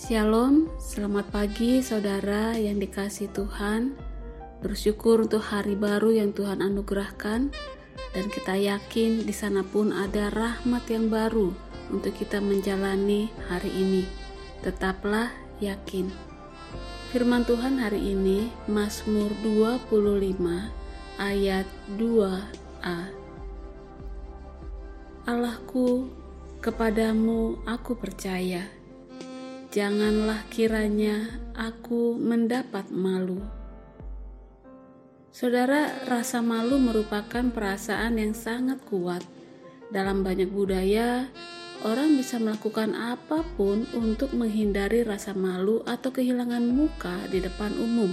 [0.00, 3.92] Shalom, selamat pagi saudara yang dikasih Tuhan.
[4.64, 7.52] Bersyukur untuk hari baru yang Tuhan anugerahkan
[8.16, 11.52] dan kita yakin di sana pun ada rahmat yang baru
[11.92, 14.08] untuk kita menjalani hari ini.
[14.64, 16.08] Tetaplah yakin.
[17.12, 20.40] Firman Tuhan hari ini Mazmur 25
[21.20, 21.68] ayat
[22.00, 22.98] 2a.
[25.28, 26.08] Allahku,
[26.64, 28.79] kepadamu aku percaya.
[29.70, 33.38] Janganlah kiranya aku mendapat malu.
[35.30, 39.22] Saudara, rasa malu merupakan perasaan yang sangat kuat.
[39.94, 41.30] Dalam banyak budaya,
[41.86, 48.10] orang bisa melakukan apa pun untuk menghindari rasa malu atau kehilangan muka di depan umum.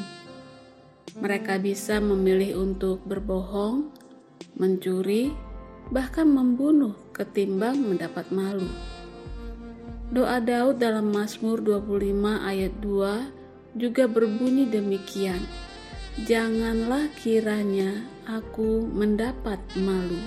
[1.17, 3.89] Mereka bisa memilih untuk berbohong,
[4.61, 5.33] mencuri,
[5.89, 8.69] bahkan membunuh ketimbang mendapat malu.
[10.07, 15.43] Doa Daud dalam Mazmur 25 ayat 2 juga berbunyi demikian.
[16.23, 20.23] Janganlah kiranya aku mendapat malu.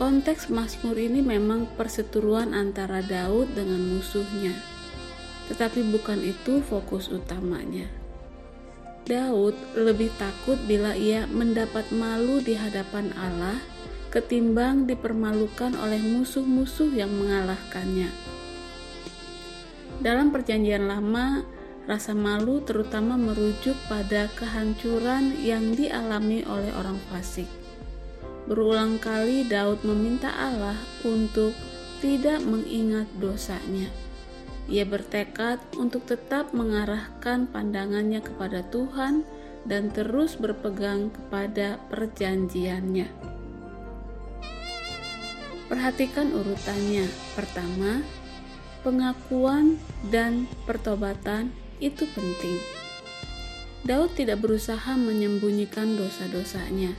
[0.00, 4.56] Konteks Mazmur ini memang perseteruan antara Daud dengan musuhnya.
[5.52, 7.84] Tetapi bukan itu fokus utamanya.
[9.04, 13.60] Daud lebih takut bila ia mendapat malu di hadapan Allah
[14.10, 18.10] ketimbang dipermalukan oleh musuh-musuh yang mengalahkannya.
[20.02, 21.46] Dalam Perjanjian Lama,
[21.86, 27.46] rasa malu terutama merujuk pada kehancuran yang dialami oleh orang fasik.
[28.50, 31.54] Berulang kali Daud meminta Allah untuk
[32.02, 33.86] tidak mengingat dosanya.
[34.66, 39.22] Ia bertekad untuk tetap mengarahkan pandangannya kepada Tuhan
[39.68, 43.39] dan terus berpegang kepada perjanjiannya.
[45.70, 47.06] Perhatikan urutannya.
[47.38, 48.02] Pertama,
[48.82, 49.78] pengakuan
[50.10, 52.58] dan pertobatan itu penting.
[53.86, 56.92] Daud tidak berusaha menyembunyikan dosa-dosanya,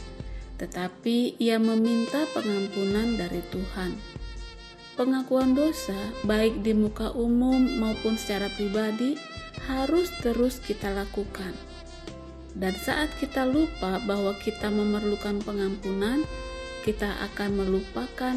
[0.55, 3.93] tetapi ia meminta pengampunan dari Tuhan.
[4.95, 9.19] Pengakuan dosa, baik di muka umum maupun secara pribadi,
[9.67, 11.53] harus terus kita lakukan.
[12.51, 16.27] Dan saat kita lupa bahwa kita memerlukan pengampunan,
[16.81, 18.35] kita akan melupakan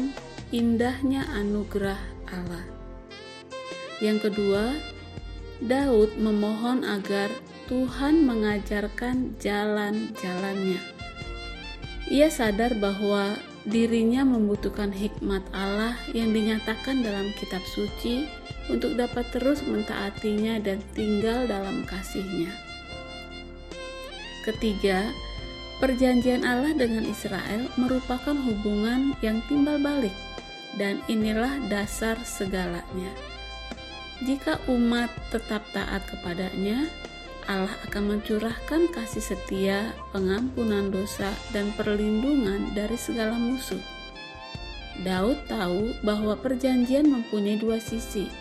[0.53, 2.65] indahnya anugerah Allah.
[4.03, 4.75] Yang kedua,
[5.63, 7.31] Daud memohon agar
[7.65, 10.77] Tuhan mengajarkan jalan-jalannya.
[12.05, 13.33] Ia sadar bahwa
[13.65, 18.29] dirinya membutuhkan hikmat Allah yang dinyatakan dalam kitab suci
[18.69, 22.53] untuk dapat terus mentaatinya dan tinggal dalam kasihnya.
[24.45, 25.09] Ketiga,
[25.75, 30.15] Perjanjian Allah dengan Israel merupakan hubungan yang timbal balik,
[30.79, 33.11] dan inilah dasar segalanya.
[34.23, 36.87] Jika umat tetap taat kepadanya,
[37.45, 43.83] Allah akan mencurahkan kasih setia, pengampunan dosa, dan perlindungan dari segala musuh.
[45.03, 48.31] Daud tahu bahwa perjanjian mempunyai dua sisi: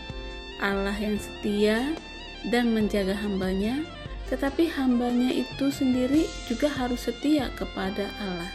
[0.62, 1.98] Allah yang setia
[2.48, 3.82] dan menjaga hambanya,
[4.34, 8.50] tetapi hambanya itu sendiri juga harus setia kepada Allah.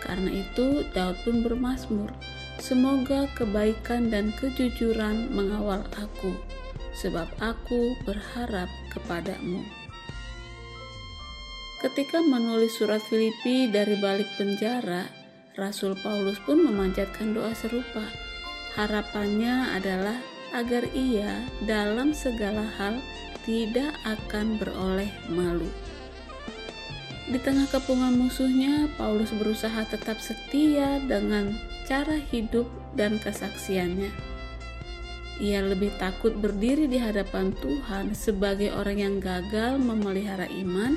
[0.00, 2.08] Karena itu Daud pun bermasmur,
[2.56, 6.32] Semoga kebaikan dan kejujuran mengawal aku,
[6.96, 9.60] sebab aku berharap kepadamu.
[11.84, 15.04] Ketika menulis surat Filipi dari balik penjara,
[15.60, 18.08] Rasul Paulus pun memanjatkan doa serupa.
[18.72, 20.16] Harapannya adalah
[20.56, 22.96] agar ia dalam segala hal
[23.44, 25.68] tidak akan beroleh malu.
[27.28, 31.52] Di tengah kepungan musuhnya, Paulus berusaha tetap setia dengan
[31.84, 32.64] cara hidup
[32.96, 34.08] dan kesaksiannya.
[35.36, 40.96] Ia lebih takut berdiri di hadapan Tuhan sebagai orang yang gagal memelihara iman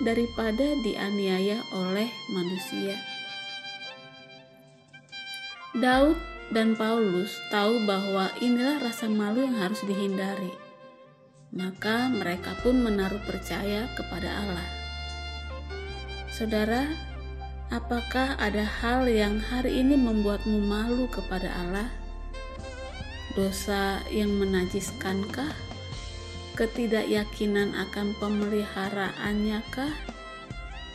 [0.00, 2.96] daripada dianiaya oleh manusia.
[5.76, 6.16] Daud
[6.54, 10.66] dan Paulus tahu bahwa inilah rasa malu yang harus dihindari
[11.56, 14.68] maka mereka pun menaruh percaya kepada Allah.
[16.28, 16.84] Saudara,
[17.72, 21.88] apakah ada hal yang hari ini membuatmu malu kepada Allah?
[23.32, 25.56] Dosa yang menajiskankah?
[26.56, 29.92] Ketidakyakinan akan pemeliharaannya kah?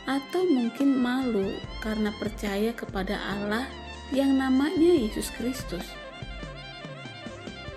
[0.09, 3.69] Atau mungkin malu karena percaya kepada Allah
[4.11, 5.87] yang namanya Yesus Kristus?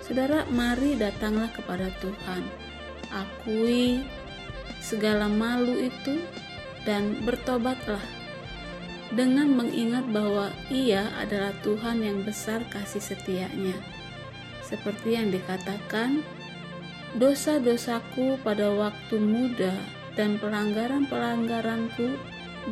[0.02, 2.42] Saudara, mari datanglah kepada Tuhan
[3.14, 4.02] akui
[4.82, 6.20] segala malu itu
[6.84, 8.02] dan bertobatlah
[9.14, 13.78] dengan mengingat bahwa Ia adalah Tuhan yang besar kasih setianya.
[14.64, 16.24] seperti yang dikatakan,
[17.20, 19.76] dosa-dosaku pada waktu muda
[20.16, 22.16] dan pelanggaran-pelanggaranku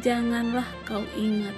[0.00, 1.52] janganlah kau ingat,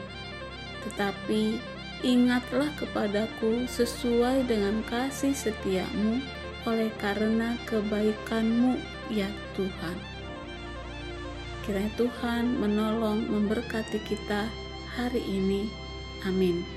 [0.83, 1.63] tetapi
[2.05, 6.21] ingatlah kepadaku sesuai dengan kasih setiamu
[6.69, 8.77] oleh karena kebaikanmu
[9.09, 9.97] ya Tuhan.
[11.65, 14.45] Kiranya Tuhan menolong memberkati kita
[14.93, 15.65] hari ini.
[16.29, 16.74] Amin.